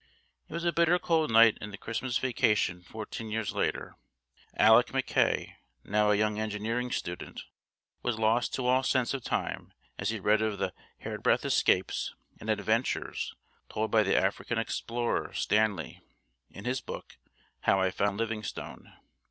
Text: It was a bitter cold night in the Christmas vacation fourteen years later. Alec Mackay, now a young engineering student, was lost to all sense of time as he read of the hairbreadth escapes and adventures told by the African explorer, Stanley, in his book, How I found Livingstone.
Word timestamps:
It 0.49 0.53
was 0.55 0.65
a 0.65 0.73
bitter 0.73 0.97
cold 0.97 1.29
night 1.29 1.59
in 1.61 1.69
the 1.69 1.77
Christmas 1.77 2.17
vacation 2.17 2.81
fourteen 2.81 3.29
years 3.29 3.53
later. 3.53 3.97
Alec 4.57 4.91
Mackay, 4.91 5.57
now 5.83 6.09
a 6.09 6.15
young 6.15 6.39
engineering 6.39 6.89
student, 6.91 7.41
was 8.01 8.17
lost 8.17 8.51
to 8.55 8.65
all 8.65 8.81
sense 8.81 9.13
of 9.13 9.23
time 9.23 9.73
as 9.99 10.09
he 10.09 10.19
read 10.19 10.41
of 10.41 10.57
the 10.57 10.73
hairbreadth 10.97 11.45
escapes 11.45 12.15
and 12.39 12.49
adventures 12.49 13.35
told 13.69 13.91
by 13.91 14.01
the 14.01 14.17
African 14.17 14.57
explorer, 14.57 15.33
Stanley, 15.33 16.01
in 16.49 16.65
his 16.65 16.81
book, 16.81 17.17
How 17.59 17.79
I 17.79 17.91
found 17.91 18.17
Livingstone. 18.17 18.91